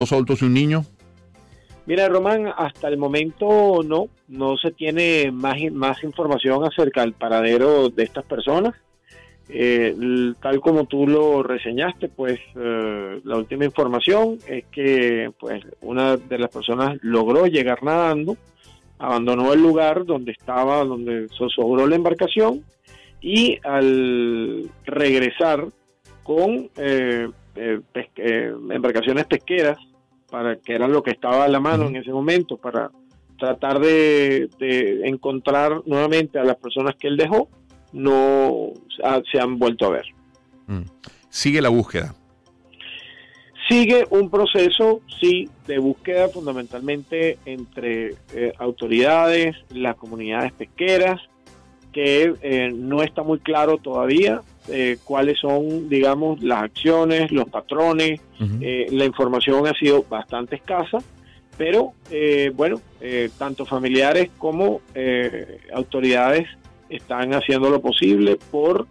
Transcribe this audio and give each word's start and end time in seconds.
dos 0.00 0.12
adultos 0.12 0.42
y 0.42 0.44
un 0.44 0.54
niño. 0.54 0.84
Mira, 1.86 2.08
Román, 2.08 2.52
hasta 2.56 2.86
el 2.86 2.98
momento 2.98 3.80
no, 3.84 4.08
no 4.28 4.56
se 4.56 4.70
tiene 4.70 5.32
más, 5.32 5.56
más 5.72 6.04
información 6.04 6.64
acerca 6.64 7.00
del 7.00 7.14
paradero 7.14 7.88
de 7.88 8.04
estas 8.04 8.24
personas. 8.24 8.74
Eh, 9.48 9.96
tal 10.40 10.60
como 10.60 10.84
tú 10.84 11.08
lo 11.08 11.42
reseñaste, 11.42 12.08
pues 12.08 12.38
eh, 12.54 13.20
la 13.24 13.36
última 13.38 13.64
información 13.64 14.38
es 14.46 14.66
que 14.66 15.32
pues 15.40 15.64
una 15.80 16.16
de 16.16 16.38
las 16.38 16.50
personas 16.50 16.98
logró 17.02 17.46
llegar 17.46 17.82
nadando, 17.82 18.36
abandonó 18.98 19.52
el 19.52 19.60
lugar 19.60 20.04
donde 20.04 20.30
estaba, 20.30 20.84
donde 20.84 21.26
sobró 21.30 21.88
la 21.88 21.96
embarcación 21.96 22.62
y 23.20 23.58
al 23.64 24.70
regresar 24.84 25.66
con 26.22 26.68
eh, 26.76 27.28
embarcaciones 28.70 29.24
pesqueras, 29.24 29.78
para 30.30 30.56
que 30.56 30.74
era 30.74 30.88
lo 30.88 31.02
que 31.02 31.10
estaba 31.10 31.44
a 31.44 31.48
la 31.48 31.60
mano 31.60 31.86
en 31.86 31.96
ese 31.96 32.12
momento, 32.12 32.56
para 32.56 32.90
tratar 33.38 33.78
de 33.78 34.48
encontrar 35.04 35.82
nuevamente 35.86 36.38
a 36.38 36.44
las 36.44 36.56
personas 36.56 36.96
que 36.96 37.08
él 37.08 37.16
dejó, 37.16 37.48
no 37.92 38.72
se 39.30 39.40
han 39.40 39.58
vuelto 39.58 39.86
a 39.86 39.90
ver. 39.90 40.06
Mm. 40.66 40.82
¿Sigue 41.28 41.60
la 41.62 41.68
búsqueda? 41.68 42.14
Sigue 43.68 44.06
un 44.10 44.30
proceso, 44.30 45.02
sí, 45.20 45.48
de 45.66 45.78
búsqueda 45.78 46.28
fundamentalmente 46.28 47.38
entre 47.44 48.14
eh, 48.32 48.52
autoridades, 48.58 49.56
las 49.70 49.94
comunidades 49.96 50.52
pesqueras, 50.52 51.20
que 51.92 52.34
eh, 52.40 52.70
no 52.74 53.02
está 53.02 53.22
muy 53.22 53.40
claro 53.40 53.76
todavía 53.76 54.40
eh, 54.70 54.98
cuáles 55.04 55.38
son, 55.38 55.88
digamos, 55.88 56.42
las 56.42 56.62
acciones, 56.64 57.30
los 57.32 57.48
patrones. 57.48 58.20
la 58.38 59.04
información 59.04 59.66
ha 59.66 59.74
sido 59.74 60.04
bastante 60.08 60.56
escasa, 60.56 60.98
pero 61.56 61.92
bueno, 62.54 62.80
tanto 63.36 63.64
familiares 63.64 64.30
como 64.38 64.80
autoridades 65.72 66.46
están 66.88 67.34
haciendo 67.34 67.70
lo 67.70 67.80
posible 67.80 68.38
por 68.50 68.86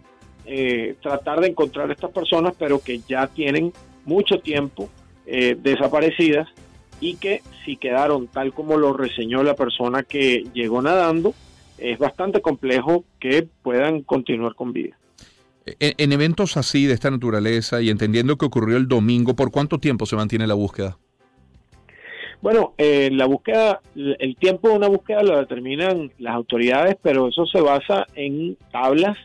eh, 0.50 0.94
tratar 1.02 1.40
de 1.40 1.48
encontrar 1.48 1.90
a 1.90 1.92
estas 1.92 2.10
personas, 2.10 2.54
pero 2.58 2.80
que 2.80 3.00
ya 3.06 3.26
tienen 3.26 3.70
mucho 4.06 4.40
tiempo 4.40 4.88
eh, 5.26 5.54
desaparecidas 5.60 6.48
y 7.00 7.16
que 7.16 7.42
si 7.64 7.76
quedaron 7.76 8.28
tal 8.28 8.54
como 8.54 8.78
lo 8.78 8.94
reseñó 8.94 9.42
la 9.42 9.54
persona 9.54 10.02
que 10.04 10.44
llegó 10.54 10.80
nadando, 10.80 11.34
es 11.76 11.98
bastante 11.98 12.40
complejo 12.40 13.04
que 13.20 13.46
puedan 13.62 14.02
continuar 14.02 14.54
con 14.54 14.72
vida. 14.72 14.96
En, 15.80 16.12
eventos 16.12 16.56
así 16.56 16.86
de 16.86 16.94
esta 16.94 17.10
naturaleza 17.10 17.80
y 17.82 17.90
entendiendo 17.90 18.36
que 18.36 18.46
ocurrió 18.46 18.76
el 18.76 18.88
domingo, 18.88 19.34
¿por 19.34 19.50
cuánto 19.50 19.78
tiempo 19.78 20.06
se 20.06 20.16
mantiene 20.16 20.46
la 20.46 20.54
búsqueda? 20.54 20.98
Bueno, 22.40 22.74
eh, 22.78 23.10
la 23.12 23.26
búsqueda, 23.26 23.80
el 23.96 24.36
tiempo 24.36 24.68
de 24.68 24.76
una 24.76 24.88
búsqueda 24.88 25.22
lo 25.22 25.38
determinan 25.38 26.12
las 26.18 26.34
autoridades, 26.34 26.96
pero 27.02 27.28
eso 27.28 27.46
se 27.46 27.60
basa 27.60 28.06
en 28.14 28.56
tablas 28.70 29.16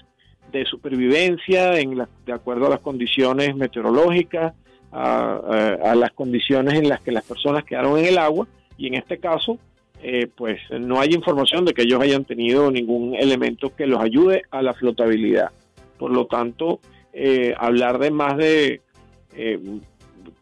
de 0.52 0.66
supervivencia, 0.66 1.80
en 1.80 2.03
de 2.25 2.33
acuerdo 2.33 2.67
a 2.67 2.71
las 2.71 2.80
condiciones 2.80 3.55
meteorológicas, 3.55 4.53
a, 4.91 5.94
las 5.95 6.11
condiciones 6.11 6.75
en 6.75 6.88
las 6.88 7.02
que 7.02 7.11
las 7.11 7.23
personas 7.23 7.64
quedaron 7.64 7.97
en 7.99 8.05
el 8.05 8.17
agua, 8.17 8.47
y 8.77 8.88
en 8.88 8.95
este 8.95 9.17
caso, 9.17 9.58
eh, 10.02 10.27
pues 10.36 10.59
no 10.71 10.99
hay 10.99 11.14
información 11.14 11.66
de 11.66 11.73
que 11.73 11.83
ellos 11.83 12.02
hayan 12.02 12.25
tenido 12.25 12.69
ningún 12.71 13.16
elemento 13.16 13.75
que 13.75 13.88
los 13.88 14.02
ayude 14.02 14.44
a 14.52 14.61
la 14.61 14.73
flotabilidad. 14.73 15.52
Por 15.97 16.11
lo 16.11 16.27
tanto, 16.27 16.80
eh, 17.11 17.53
hablar 17.58 17.99
de 17.99 18.11
más 18.11 18.38
de 18.38 18.81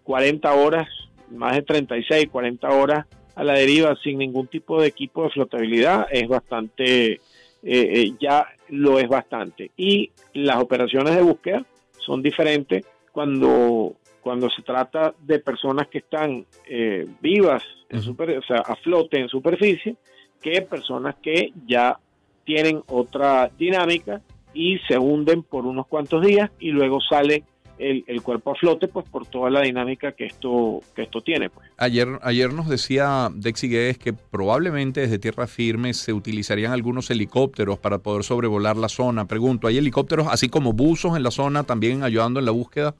40 0.03 0.53
horas 0.53 0.87
más 1.31 1.55
de 1.55 1.61
36, 1.63 2.27
40 2.31 2.69
horas 2.69 3.05
a 3.35 3.43
la 3.43 3.53
deriva 3.53 3.95
sin 4.03 4.17
ningún 4.17 4.47
tipo 4.47 4.81
de 4.81 4.87
equipo 4.87 5.23
de 5.23 5.29
flotabilidad 5.29 6.07
es 6.11 6.27
bastante, 6.27 7.13
eh, 7.13 7.19
eh, 7.63 8.13
ya 8.19 8.47
lo 8.69 8.99
es 8.99 9.07
bastante. 9.07 9.71
Y 9.77 10.11
las 10.33 10.57
operaciones 10.57 11.15
de 11.15 11.21
búsqueda 11.21 11.65
son 11.97 12.21
diferentes 12.21 12.85
cuando, 13.11 13.95
cuando 14.21 14.49
se 14.49 14.61
trata 14.61 15.13
de 15.19 15.39
personas 15.39 15.87
que 15.87 15.99
están 15.99 16.45
eh, 16.67 17.07
vivas, 17.21 17.63
en 17.89 18.01
super, 18.01 18.37
o 18.37 18.43
sea, 18.43 18.57
a 18.57 18.75
flote 18.75 19.19
en 19.19 19.27
superficie, 19.27 19.95
que 20.41 20.61
personas 20.61 21.15
que 21.21 21.51
ya 21.65 21.97
tienen 22.43 22.81
otra 22.87 23.49
dinámica 23.57 24.21
y 24.53 24.77
se 24.87 24.97
hunden 24.97 25.43
por 25.43 25.65
unos 25.65 25.87
cuantos 25.87 26.25
días 26.25 26.51
y 26.59 26.71
luego 26.71 26.99
salen 27.01 27.43
el, 27.81 28.21
cuerpo 28.21 28.51
a 28.51 28.55
flote 28.55 28.87
pues 28.87 29.07
por 29.09 29.25
toda 29.25 29.49
la 29.49 29.61
dinámica 29.61 30.11
que 30.11 30.25
esto 30.25 30.81
que 30.95 31.01
esto 31.01 31.21
tiene 31.21 31.49
pues. 31.49 31.67
ayer 31.77 32.07
ayer 32.21 32.53
nos 32.53 32.69
decía 32.69 33.29
Dexi 33.33 33.69
Guedes 33.69 33.97
que 33.97 34.13
probablemente 34.13 35.01
desde 35.01 35.17
tierra 35.17 35.47
firme 35.47 35.93
se 35.93 36.13
utilizarían 36.13 36.73
algunos 36.73 37.09
helicópteros 37.09 37.79
para 37.79 37.97
poder 37.97 38.23
sobrevolar 38.23 38.77
la 38.77 38.87
zona 38.87 39.25
pregunto 39.25 39.67
hay 39.67 39.79
helicópteros 39.79 40.27
así 40.27 40.47
como 40.47 40.73
buzos 40.73 41.17
en 41.17 41.23
la 41.23 41.31
zona 41.31 41.63
también 41.63 42.03
ayudando 42.03 42.39
en 42.39 42.45
la 42.45 42.51
búsqueda 42.51 42.93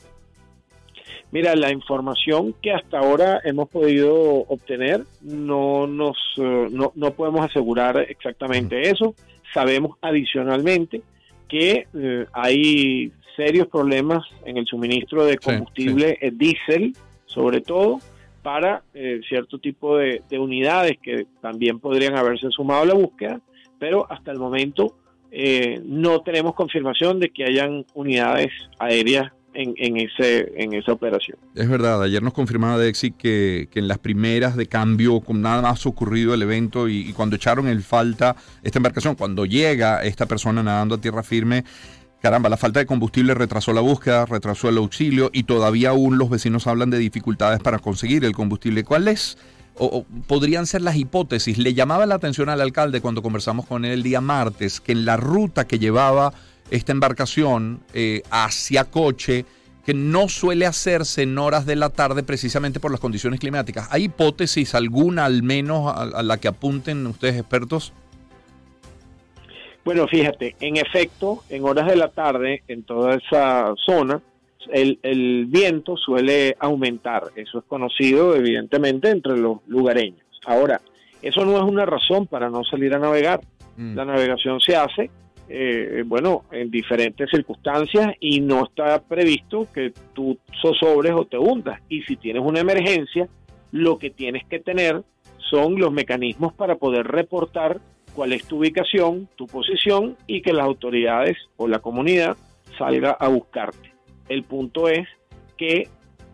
Mira, 1.34 1.56
la 1.56 1.72
información 1.72 2.54
que 2.62 2.74
hasta 2.74 3.00
ahora 3.00 3.40
hemos 3.46 3.70
podido 3.70 4.14
obtener 4.14 5.06
no 5.22 5.88
nos 5.88 6.18
eh, 6.36 6.68
no, 6.70 6.92
no 6.94 7.12
podemos 7.12 7.50
asegurar 7.50 8.06
exactamente 8.10 8.90
eso. 8.90 9.16
Sabemos 9.54 9.98
adicionalmente 10.02 11.02
que 11.52 11.86
eh, 11.94 12.26
hay 12.32 13.12
serios 13.36 13.68
problemas 13.68 14.24
en 14.46 14.56
el 14.56 14.66
suministro 14.66 15.26
de 15.26 15.38
combustible 15.38 16.18
eh, 16.22 16.32
diésel, 16.34 16.94
sobre 17.26 17.60
todo 17.60 18.00
para 18.42 18.84
eh, 18.94 19.20
cierto 19.28 19.60
tipo 19.60 19.98
de, 19.98 20.24
unidades 20.32 20.98
que 21.04 21.28
también 21.42 21.80
podrían 21.80 22.18
haberse 22.18 22.50
sumado 22.52 22.84
a 22.84 22.86
la 22.86 22.94
búsqueda, 22.94 23.42
pero 23.80 24.10
hasta 24.10 24.32
el 24.32 24.40
momento 24.40 24.96
eh, 25.30 25.82
no 25.84 26.22
tenemos 26.22 26.56
confirmación 26.56 27.20
de 27.20 27.32
que 27.32 27.44
hayan 27.44 27.86
unidades 27.96 28.52
aéreas 28.80 29.34
en, 29.54 29.74
en, 29.78 29.98
ese, 29.98 30.52
en 30.56 30.74
esa 30.74 30.94
operación. 30.94 31.38
Es 31.56 31.68
verdad, 31.68 32.02
ayer 32.04 32.22
nos 32.22 32.34
confirmaba 32.34 32.78
Dexi 32.78 33.12
que, 33.12 33.68
que 33.72 33.80
en 33.80 33.88
las 33.88 33.98
primeras 33.98 34.56
de 34.56 34.68
cambio, 34.68 35.20
con 35.22 35.42
nada 35.42 35.62
más 35.62 35.86
ocurrido 35.86 36.34
el 36.34 36.42
evento 36.42 36.88
y, 36.88 37.14
cuando 37.14 37.36
echaron 37.36 37.68
el 37.68 37.82
falta 37.82 38.36
esta 38.64 38.80
embarcación, 38.80 39.16
cuando 39.16 39.46
llega 39.46 40.04
esta 40.04 40.26
persona 40.26 40.64
nadando 40.64 40.96
a 40.96 41.02
tierra 41.02 41.24
firme, 41.24 41.64
Caramba, 42.22 42.50
la 42.50 42.58
falta 42.58 42.80
de 42.80 42.86
combustible 42.86 43.34
retrasó 43.34 43.74
la 43.74 43.82
búsqueda, 43.82 44.28
retrasó 44.28 44.70
el 44.70 44.78
auxilio 44.78 45.32
y 45.34 45.44
todavía 45.44 45.90
aún 45.90 46.20
los 46.20 46.30
vecinos 46.30 46.68
hablan 46.68 46.92
de 46.92 47.00
dificultades 47.00 47.60
para 47.62 47.80
conseguir 47.80 48.24
el 48.26 48.34
combustible. 48.34 48.84
¿Cuáles 48.84 49.40
o, 49.74 50.06
podrían 50.28 50.68
ser 50.68 50.84
las 50.84 50.98
hipótesis? 50.98 51.58
Le 51.58 51.74
llamaba 51.74 52.06
la 52.06 52.14
atención 52.14 52.50
al 52.50 52.62
alcalde 52.62 53.02
cuando 53.02 53.24
conversamos 53.24 53.66
con 53.66 53.86
él 53.86 53.92
el 53.92 54.04
día 54.04 54.22
martes 54.22 54.82
que 54.82 54.92
en 54.92 55.04
la 55.04 55.18
ruta 55.18 55.66
que 55.66 55.80
llevaba 55.80 56.32
esta 56.72 56.92
embarcación 56.92 57.82
eh, 57.94 58.24
hacia 58.32 58.86
Coche, 58.86 59.46
que 59.86 59.94
no 59.94 60.30
suele 60.30 60.66
hacerse 60.66 61.24
en 61.24 61.38
horas 61.38 61.66
de 61.66 61.76
la 61.76 61.90
tarde 61.90 62.24
precisamente 62.24 62.80
por 62.80 62.92
las 62.92 63.00
condiciones 63.00 63.40
climáticas. 63.40 63.88
¿Hay 63.92 64.06
hipótesis 64.06 64.74
alguna 64.76 65.26
al 65.26 65.44
menos 65.44 65.94
a 65.96 66.24
la 66.24 66.38
que 66.38 66.48
apunten 66.48 67.06
ustedes 67.08 67.38
expertos? 67.38 67.94
Bueno, 69.84 70.08
fíjate, 70.08 70.56
en 70.60 70.78
efecto, 70.78 71.44
en 71.50 71.64
horas 71.64 71.88
de 71.88 71.96
la 71.96 72.10
tarde, 72.10 72.62
en 72.68 72.84
toda 72.84 73.16
esa 73.16 73.74
zona, 73.84 74.22
el, 74.72 75.46
viento 75.48 75.98
suele 75.98 76.56
aumentar. 76.60 77.24
Eso 77.36 77.60
es 77.60 77.66
conocido, 77.66 78.36
evidentemente, 78.36 79.10
entre 79.10 79.38
los 79.38 79.58
lugareños. 79.68 80.26
Ahora, 80.46 80.82
eso 81.22 81.46
no 81.46 81.58
es 81.58 81.64
una 81.64 81.86
razón 81.86 82.28
para 82.28 82.50
no 82.50 82.64
salir 82.64 82.94
a 82.94 83.00
navegar. 83.00 83.42
Mm. 83.76 83.96
La 83.96 84.06
navegación 84.06 84.60
se 84.60 84.76
hace, 84.76 85.10
eh, 85.54 86.04
bueno, 86.06 86.44
en 86.52 86.72
diferentes 86.72 87.30
circunstancias 87.30 88.16
y 88.20 88.40
no 88.42 88.64
está 88.66 89.02
previsto 89.02 89.68
que 89.74 89.94
tú 90.14 90.38
zozobres 90.62 91.14
o 91.14 91.26
te 91.26 91.38
hundas. 91.38 91.82
Y 91.90 92.02
si 92.04 92.16
tienes 92.16 92.44
una 92.44 92.60
emergencia, 92.60 93.28
lo 93.72 93.98
que 93.98 94.10
tienes 94.10 94.46
que 94.46 94.60
tener 94.60 95.04
son 95.50 95.80
los 95.80 95.92
mecanismos 95.92 96.54
para 96.54 96.76
poder 96.76 97.08
reportar 97.08 97.82
cuál 98.14 98.34
es 98.34 98.46
tu 98.46 98.60
ubicación, 98.60 99.28
tu 99.36 99.48
posición 99.48 100.16
y 100.28 100.42
que 100.42 100.54
las 100.54 100.66
autoridades 100.66 101.38
o 101.58 101.68
la 101.68 101.80
comunidad 101.80 102.38
salga 102.78 103.12
a 103.12 103.28
buscarte. 103.28 103.94
El 104.30 104.44
punto 104.44 104.88
es 104.88 105.08
que 105.58 105.88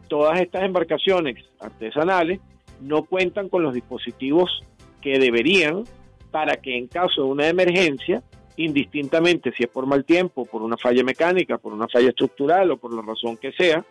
todas 0.07 0.39
estas 0.39 0.63
embarcaciones 0.63 1.43
artesanales 1.59 2.39
no 2.81 3.03
cuentan 3.03 3.49
con 3.49 3.63
los 3.63 3.73
dispositivos 3.73 4.63
que 5.01 5.19
deberían 5.19 5.83
para 6.31 6.57
que 6.57 6.77
en 6.77 6.87
caso 6.87 7.23
de 7.23 7.27
una 7.27 7.47
emergencia, 7.47 8.21
indistintamente 8.57 9.51
si 9.55 9.63
es 9.63 9.69
por 9.69 9.85
mal 9.85 10.03
tiempo, 10.03 10.45
por 10.45 10.61
una 10.61 10.77
falla 10.77 11.03
mecánica, 11.03 11.57
por 11.57 11.73
una 11.73 11.87
falla 11.87 12.09
estructural 12.09 12.71
o 12.71 12.77
por 12.77 12.93
la 12.93 13.01
razón 13.01 13.37
que 13.37 13.51
sea, 13.53 13.85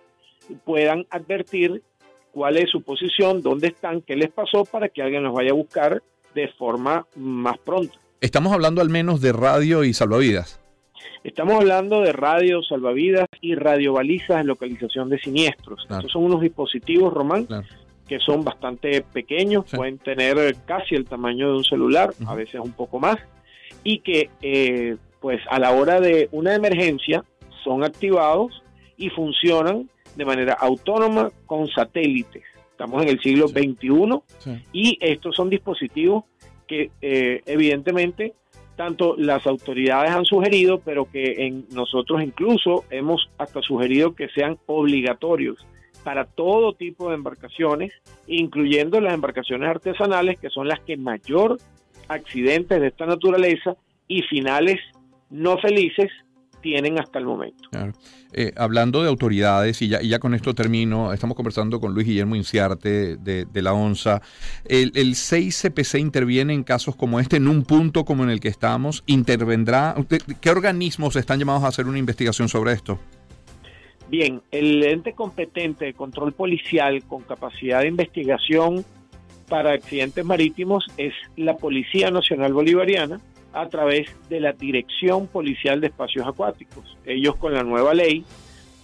puedan 0.65 1.07
advertir 1.11 1.83
cuál 2.33 2.59
es 2.59 2.71
su 2.71 2.83
posición, 2.83 3.41
dónde 3.41 3.69
están, 3.69 4.03
qué 4.03 4.15
les 4.17 4.31
pasó 4.31 4.65
para 4.65 4.89
que 4.89 5.03
alguien 5.03 5.23
los 5.23 5.33
vaya 5.33 5.51
a 5.51 5.55
buscar 5.55 6.03
de 6.35 6.49
forma 6.49 7.07
más 7.17 7.59
pronta. 7.59 7.99
Estamos 8.21 8.53
hablando 8.53 8.83
al 8.83 8.91
menos 8.91 9.21
de 9.21 9.33
radio 9.33 9.85
y 9.85 9.95
salvavidas. 9.95 10.61
Estamos 11.25 11.57
hablando 11.57 12.03
de 12.03 12.13
radio, 12.13 12.63
salvavidas 12.63 13.27
y 13.41 13.55
radiobalizas 13.55 14.39
de 14.39 14.45
localización 14.45 15.09
de 15.09 15.19
siniestros. 15.19 15.87
Estos 15.89 16.13
son 16.13 16.25
unos 16.25 16.41
dispositivos, 16.41 17.13
Román, 17.13 17.49
que 18.07 18.19
son 18.21 18.45
bastante 18.45 19.03
pequeños, 19.03 19.65
pueden 19.75 19.99
tener 19.99 20.57
casi 20.65 20.95
el 20.95 21.05
tamaño 21.05 21.49
de 21.51 21.57
un 21.57 21.65
celular, 21.65 22.11
a 22.27 22.35
veces 22.35 22.61
un 22.61 22.73
poco 22.73 23.01
más, 23.01 23.17
y 23.87 24.01
que 24.01 24.31
eh, 24.43 24.97
pues 25.21 25.41
a 25.49 25.61
la 25.61 25.71
hora 25.71 26.01
de 26.01 26.29
una 26.33 26.57
emergencia 26.57 27.25
son 27.63 27.85
activados 27.85 28.65
y 28.97 29.11
funcionan 29.11 29.89
de 30.17 30.25
manera 30.25 30.55
autónoma 30.55 31.31
con 31.47 31.69
satélites. 31.69 32.43
Estamos 32.73 33.05
en 33.05 33.11
el 33.11 33.21
siglo 33.21 33.47
XXI 33.47 34.57
y 34.73 34.99
estos 35.01 35.37
son 35.37 35.51
dispositivos 35.51 36.25
que 36.67 36.91
eh, 37.01 37.43
evidentemente 37.47 38.35
tanto 38.75 39.15
las 39.17 39.47
autoridades 39.47 40.11
han 40.11 40.25
sugerido, 40.25 40.81
pero 40.81 41.09
que 41.09 41.47
en 41.47 41.67
nosotros 41.71 42.21
incluso 42.25 42.85
hemos 42.91 43.31
hasta 43.39 43.63
sugerido 43.63 44.17
que 44.17 44.29
sean 44.31 44.59
obligatorios 44.67 45.65
para 46.03 46.25
todo 46.25 46.73
tipo 46.73 47.09
de 47.09 47.15
embarcaciones, 47.15 47.93
incluyendo 48.27 49.01
las 49.01 49.15
embarcaciones 49.15 49.71
artesanales, 49.71 50.41
que 50.41 50.51
son 50.51 50.67
las 50.67 50.81
que 50.81 50.97
mayor 50.97 51.59
accidentes 52.09 52.81
de 52.81 52.89
esta 52.89 53.07
naturaleza 53.07 53.77
y 54.09 54.23
finales 54.23 54.81
no 55.31 55.59
felices 55.59 56.11
tienen 56.67 56.99
hasta 56.99 57.21
el 57.21 57.27
momento. 57.27 57.69
Eh, 58.33 58.53
hablando 58.57 59.03
de 59.03 59.09
autoridades, 59.09 59.81
y 59.83 59.89
ya, 59.89 60.03
ya 60.03 60.19
con 60.19 60.35
esto 60.35 60.53
termino, 60.53 61.13
estamos 61.13 61.37
conversando 61.37 61.79
con 61.79 61.95
Luis 61.95 62.09
Guillermo 62.09 62.35
Inciarte 62.35 63.17
de, 63.17 63.63
la 63.63 63.73
ONSA. 63.73 64.21
El, 64.65 64.91
el 64.97 65.15
6CPC 65.15 66.01
interviene 66.01 66.55
en 66.55 66.65
casos 66.65 66.97
como 66.97 67.21
este, 67.21 67.37
en 67.37 67.47
un 67.47 67.63
punto 67.63 68.05
como 68.05 68.25
en 68.25 68.31
el 68.31 68.41
que 68.41 68.49
estamos. 68.49 69.05
¿Intervendrá? 69.07 69.95
¿Qué 70.41 70.51
organismos 70.51 71.15
están 71.15 71.39
llamados 71.39 71.63
a 71.63 71.69
hacer 71.69 71.87
una 71.87 71.99
investigación 71.99 72.49
sobre 72.49 72.73
esto? 72.73 72.99
Bien, 74.09 74.41
el 74.51 74.85
ente 74.85 75.13
competente 75.13 75.85
de 75.85 75.95
control 75.95 76.33
policial 76.33 77.03
con 77.05 77.23
capacidad 77.23 77.83
de 77.83 77.89
investigación 77.89 78.85
para 79.49 79.73
accidentes 79.73 80.25
marítimos 80.25 80.87
es 80.97 81.13
la 81.37 81.57
Policía 81.57 82.11
Nacional 82.11 82.53
Bolivariana 82.53 83.21
a 83.53 83.69
través 83.69 84.09
de 84.29 84.41
la 84.41 84.53
Dirección 84.53 85.27
Policial 85.27 85.81
de 85.81 85.89
Espacios 85.89 86.27
Acuáticos. 86.27 86.97
Ellos 87.05 87.37
con 87.37 87.55
la 87.55 87.63
nueva 87.63 87.95
ley, 87.95 88.25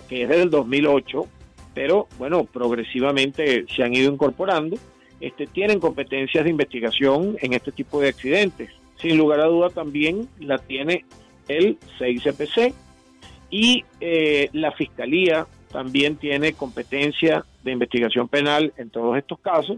que 0.08 0.22
es 0.22 0.28
del 0.28 0.50
2008, 0.50 1.26
pero 1.74 2.08
bueno, 2.18 2.44
progresivamente 2.44 3.66
se 3.74 3.82
han 3.82 3.94
ido 3.94 4.12
incorporando, 4.12 4.76
este, 5.20 5.46
tienen 5.46 5.78
competencias 5.78 6.44
de 6.44 6.50
investigación 6.50 7.36
en 7.40 7.52
este 7.52 7.72
tipo 7.72 8.00
de 8.00 8.08
accidentes. 8.08 8.70
Sin 8.96 9.16
lugar 9.16 9.40
a 9.40 9.46
duda 9.46 9.70
también 9.70 10.28
la 10.40 10.58
tiene 10.58 11.04
el 11.48 11.78
6CPC, 11.98 12.72
y 13.52 13.84
eh, 14.00 14.48
la 14.52 14.72
Fiscalía 14.72 15.46
también 15.70 16.16
tiene 16.16 16.54
competencia 16.54 17.44
de 17.62 17.72
investigación 17.72 18.26
penal 18.26 18.72
en 18.76 18.90
todos 18.90 19.16
estos 19.16 19.38
casos, 19.38 19.76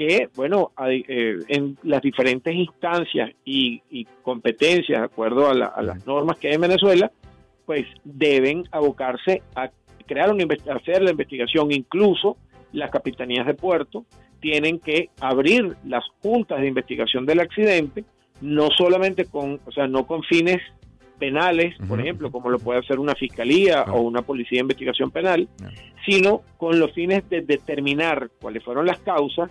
que, 0.00 0.30
bueno, 0.34 0.72
eh, 0.88 1.36
en 1.48 1.76
las 1.82 2.00
diferentes 2.00 2.54
instancias 2.54 3.32
y, 3.44 4.06
competencias, 4.22 4.98
de 4.98 5.04
acuerdo 5.04 5.50
a, 5.50 5.54
las 5.54 6.06
normas 6.06 6.38
que 6.38 6.48
hay 6.48 6.54
en 6.54 6.62
Venezuela, 6.62 7.12
pues 7.66 7.84
deben 8.02 8.64
abocarse 8.72 9.42
a 9.54 9.68
crear 10.06 10.32
una 10.32 10.46
hacer 10.74 11.02
la 11.02 11.10
investigación, 11.10 11.70
incluso 11.70 12.38
las 12.72 12.90
capitanías 12.90 13.46
de 13.46 13.52
puerto 13.52 14.06
tienen 14.40 14.78
que 14.78 15.10
abrir 15.20 15.76
las 15.84 16.04
juntas 16.22 16.62
de 16.62 16.68
investigación 16.68 17.26
del 17.26 17.40
accidente, 17.40 18.06
no 18.40 18.70
solamente 18.70 19.26
con, 19.26 19.60
o 19.66 19.70
sea, 19.70 19.86
no 19.86 20.06
con 20.06 20.22
fines 20.22 20.62
penales, 21.18 21.74
por 21.86 22.00
ejemplo, 22.00 22.30
como 22.32 22.48
lo 22.48 22.58
puede 22.58 22.80
hacer 22.80 22.98
una 22.98 23.14
fiscalía 23.14 23.82
o 23.82 24.00
una 24.00 24.22
policía 24.22 24.56
de 24.56 24.62
investigación 24.62 25.10
penal, 25.10 25.46
sino 26.06 26.40
con 26.56 26.80
los 26.80 26.90
fines 26.92 27.28
de 27.28 27.42
determinar 27.42 28.30
cuáles 28.40 28.64
fueron 28.64 28.86
las 28.86 28.98
causas, 29.00 29.50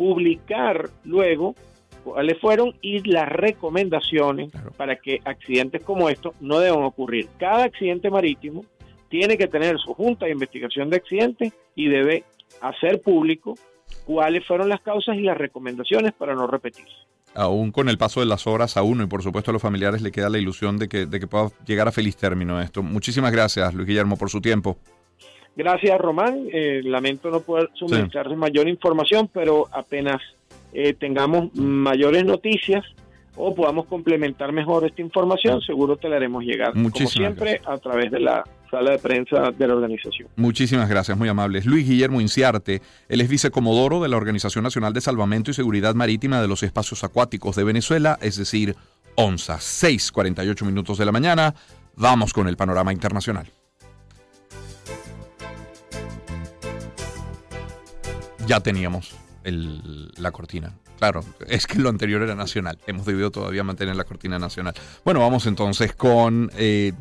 publicar 0.00 0.88
luego 1.04 1.54
cuáles 2.02 2.40
fueron 2.40 2.74
y 2.80 3.06
las 3.06 3.28
recomendaciones 3.28 4.50
para 4.78 4.96
que 4.96 5.20
accidentes 5.26 5.82
como 5.82 6.08
estos 6.08 6.32
no 6.40 6.58
deban 6.58 6.84
ocurrir. 6.84 7.28
Cada 7.38 7.64
accidente 7.64 8.08
marítimo 8.08 8.64
tiene 9.10 9.36
que 9.36 9.46
tener 9.46 9.78
su 9.78 9.92
junta 9.92 10.24
de 10.24 10.32
investigación 10.32 10.88
de 10.88 10.96
accidentes 10.96 11.52
y 11.74 11.88
debe 11.88 12.24
hacer 12.62 13.02
público 13.02 13.58
cuáles 14.06 14.46
fueron 14.46 14.70
las 14.70 14.80
causas 14.80 15.16
y 15.16 15.20
las 15.20 15.36
recomendaciones 15.36 16.14
para 16.14 16.34
no 16.34 16.46
repetirse 16.46 16.96
aún 17.32 17.70
con 17.70 17.88
el 17.88 17.96
paso 17.96 18.18
de 18.18 18.26
las 18.26 18.48
horas 18.48 18.76
a 18.76 18.82
uno 18.82 19.04
y 19.04 19.06
por 19.06 19.22
supuesto 19.22 19.52
a 19.52 19.52
los 19.52 19.62
familiares 19.62 20.02
le 20.02 20.10
queda 20.10 20.28
la 20.28 20.38
ilusión 20.38 20.78
de 20.78 20.88
que, 20.88 21.06
de 21.06 21.20
que 21.20 21.28
pueda 21.28 21.50
llegar 21.64 21.86
a 21.86 21.92
feliz 21.92 22.16
término 22.16 22.60
esto. 22.60 22.82
Muchísimas 22.82 23.30
gracias, 23.30 23.72
Luis 23.72 23.86
Guillermo, 23.86 24.16
por 24.16 24.30
su 24.30 24.40
tiempo. 24.40 24.78
Gracias, 25.60 25.98
Román. 25.98 26.46
Eh, 26.50 26.80
lamento 26.84 27.30
no 27.30 27.40
poder 27.40 27.68
suministrar 27.74 28.34
mayor 28.34 28.66
información, 28.66 29.28
pero 29.30 29.68
apenas 29.72 30.18
eh, 30.72 30.94
tengamos 30.94 31.54
mayores 31.54 32.24
noticias 32.24 32.82
o 33.36 33.54
podamos 33.54 33.84
complementar 33.84 34.52
mejor 34.52 34.86
esta 34.86 35.02
información, 35.02 35.60
seguro 35.60 35.98
te 35.98 36.08
la 36.08 36.16
haremos 36.16 36.44
llegar, 36.44 36.72
como 36.72 36.90
siempre, 36.90 37.60
a 37.66 37.76
través 37.76 38.10
de 38.10 38.20
la 38.20 38.42
sala 38.70 38.92
de 38.92 38.98
prensa 39.00 39.50
de 39.50 39.66
la 39.66 39.74
organización. 39.74 40.28
Muchísimas 40.36 40.88
gracias, 40.88 41.18
muy 41.18 41.28
amables. 41.28 41.66
Luis 41.66 41.86
Guillermo 41.86 42.22
Inciarte, 42.22 42.80
él 43.10 43.20
es 43.20 43.28
vicecomodoro 43.28 44.00
de 44.00 44.08
la 44.08 44.16
Organización 44.16 44.64
Nacional 44.64 44.94
de 44.94 45.02
Salvamento 45.02 45.50
y 45.50 45.54
Seguridad 45.54 45.94
Marítima 45.94 46.40
de 46.40 46.48
los 46.48 46.62
Espacios 46.62 47.04
Acuáticos 47.04 47.54
de 47.56 47.64
Venezuela, 47.64 48.18
es 48.22 48.36
decir, 48.36 48.76
ONSA, 49.14 49.58
6:48 49.58 50.64
minutos 50.64 50.96
de 50.96 51.04
la 51.04 51.12
mañana. 51.12 51.54
Vamos 51.96 52.32
con 52.32 52.48
el 52.48 52.56
panorama 52.56 52.94
internacional. 52.94 53.46
Ya 58.46 58.60
teníamos 58.60 59.14
la 59.44 60.30
cortina. 60.32 60.74
Claro, 60.98 61.24
es 61.48 61.66
que 61.66 61.78
lo 61.78 61.88
anterior 61.88 62.22
era 62.22 62.34
nacional. 62.34 62.78
Hemos 62.86 63.06
debido 63.06 63.30
todavía 63.30 63.64
mantener 63.64 63.96
la 63.96 64.04
cortina 64.04 64.38
nacional. 64.38 64.74
Bueno, 65.04 65.20
vamos 65.20 65.46
entonces 65.46 65.94
con 65.94 66.50
eh, 66.56 66.92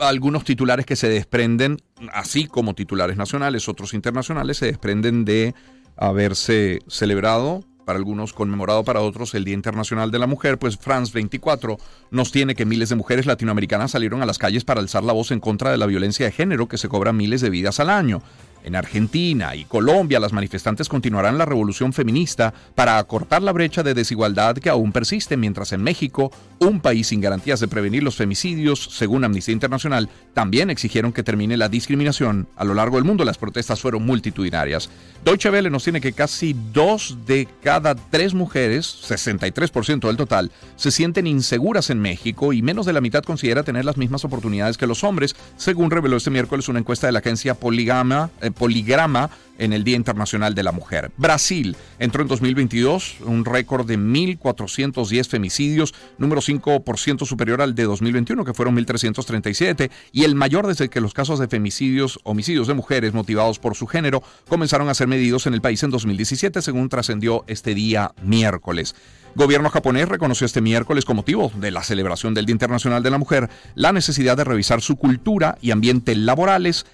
algunos 0.00 0.44
titulares 0.44 0.86
que 0.86 0.96
se 0.96 1.08
desprenden, 1.08 1.78
así 2.12 2.46
como 2.46 2.74
titulares 2.74 3.16
nacionales, 3.16 3.68
otros 3.68 3.94
internacionales, 3.94 4.56
se 4.56 4.66
desprenden 4.66 5.24
de 5.24 5.54
haberse 5.96 6.80
celebrado 6.88 7.64
para 7.88 7.98
algunos 7.98 8.34
conmemorado 8.34 8.84
para 8.84 9.00
otros 9.00 9.34
el 9.34 9.44
Día 9.44 9.54
Internacional 9.54 10.10
de 10.10 10.18
la 10.18 10.26
Mujer, 10.26 10.58
pues 10.58 10.76
France 10.76 11.10
24 11.14 11.78
nos 12.10 12.30
tiene 12.30 12.54
que 12.54 12.66
miles 12.66 12.90
de 12.90 12.96
mujeres 12.96 13.24
latinoamericanas 13.24 13.92
salieron 13.92 14.20
a 14.22 14.26
las 14.26 14.36
calles 14.36 14.62
para 14.62 14.80
alzar 14.80 15.04
la 15.04 15.14
voz 15.14 15.30
en 15.30 15.40
contra 15.40 15.70
de 15.70 15.78
la 15.78 15.86
violencia 15.86 16.26
de 16.26 16.32
género 16.32 16.68
que 16.68 16.76
se 16.76 16.90
cobra 16.90 17.14
miles 17.14 17.40
de 17.40 17.48
vidas 17.48 17.80
al 17.80 17.88
año. 17.88 18.20
En 18.68 18.76
Argentina 18.76 19.56
y 19.56 19.64
Colombia, 19.64 20.20
las 20.20 20.34
manifestantes 20.34 20.90
continuarán 20.90 21.38
la 21.38 21.46
revolución 21.46 21.94
feminista 21.94 22.52
para 22.74 22.98
acortar 22.98 23.42
la 23.42 23.52
brecha 23.52 23.82
de 23.82 23.94
desigualdad 23.94 24.58
que 24.58 24.68
aún 24.68 24.92
persiste, 24.92 25.38
mientras 25.38 25.72
en 25.72 25.82
México, 25.82 26.30
un 26.58 26.80
país 26.80 27.06
sin 27.06 27.22
garantías 27.22 27.60
de 27.60 27.68
prevenir 27.68 28.02
los 28.02 28.16
femicidios, 28.16 28.90
según 28.92 29.24
Amnistía 29.24 29.54
Internacional, 29.54 30.10
también 30.34 30.68
exigieron 30.68 31.14
que 31.14 31.22
termine 31.22 31.56
la 31.56 31.70
discriminación. 31.70 32.46
A 32.56 32.64
lo 32.64 32.74
largo 32.74 32.96
del 32.96 33.06
mundo, 33.06 33.24
las 33.24 33.38
protestas 33.38 33.80
fueron 33.80 34.04
multitudinarias. 34.04 34.90
Deutsche 35.24 35.48
Welle 35.48 35.70
nos 35.70 35.84
tiene 35.84 36.02
que 36.02 36.12
casi 36.12 36.54
dos 36.74 37.16
de 37.26 37.48
cada 37.62 37.94
tres 37.94 38.34
mujeres, 38.34 38.98
63% 39.08 40.08
del 40.08 40.18
total, 40.18 40.52
se 40.76 40.90
sienten 40.90 41.26
inseguras 41.26 41.88
en 41.88 42.00
México 42.00 42.52
y 42.52 42.60
menos 42.60 42.84
de 42.84 42.92
la 42.92 43.00
mitad 43.00 43.22
considera 43.22 43.62
tener 43.62 43.86
las 43.86 43.96
mismas 43.96 44.26
oportunidades 44.26 44.76
que 44.76 44.86
los 44.86 45.04
hombres, 45.04 45.36
según 45.56 45.90
reveló 45.90 46.18
este 46.18 46.28
miércoles 46.28 46.68
una 46.68 46.80
encuesta 46.80 47.06
de 47.06 47.14
la 47.14 47.20
agencia 47.20 47.54
Poligama. 47.54 48.28
Eh, 48.42 48.50
Poligrama 48.58 49.30
en 49.58 49.72
el 49.72 49.84
Día 49.84 49.96
Internacional 49.96 50.54
de 50.54 50.62
la 50.62 50.72
Mujer. 50.72 51.10
Brasil 51.16 51.76
entró 51.98 52.22
en 52.22 52.28
2022 52.28 53.16
un 53.26 53.44
récord 53.44 53.86
de 53.86 53.98
1.410 53.98 55.28
femicidios, 55.28 55.94
número 56.16 56.40
5% 56.40 57.26
superior 57.26 57.60
al 57.60 57.74
de 57.74 57.84
2021, 57.84 58.44
que 58.44 58.54
fueron 58.54 58.76
1.337, 58.76 59.90
y 60.12 60.24
el 60.24 60.34
mayor 60.34 60.66
desde 60.66 60.88
que 60.88 61.00
los 61.00 61.12
casos 61.12 61.38
de 61.38 61.48
femicidios, 61.48 62.20
homicidios 62.22 62.68
de 62.68 62.74
mujeres 62.74 63.12
motivados 63.12 63.58
por 63.58 63.74
su 63.74 63.86
género, 63.86 64.22
comenzaron 64.48 64.88
a 64.88 64.94
ser 64.94 65.08
medidos 65.08 65.46
en 65.46 65.54
el 65.54 65.60
país 65.60 65.82
en 65.82 65.90
2017, 65.90 66.62
según 66.62 66.88
trascendió 66.88 67.44
este 67.48 67.74
día 67.74 68.12
miércoles. 68.22 68.94
Gobierno 69.34 69.68
japonés 69.68 70.08
reconoció 70.08 70.46
este 70.46 70.60
miércoles 70.60 71.04
con 71.04 71.16
motivo 71.16 71.52
de 71.54 71.70
la 71.70 71.82
celebración 71.82 72.34
del 72.34 72.46
Día 72.46 72.54
Internacional 72.54 73.02
de 73.02 73.10
la 73.10 73.18
Mujer 73.18 73.48
la 73.74 73.92
necesidad 73.92 74.36
de 74.36 74.44
revisar 74.44 74.80
su 74.80 74.96
cultura 74.96 75.58
y 75.60 75.70
ambiente 75.70 76.14
laborales 76.14 76.86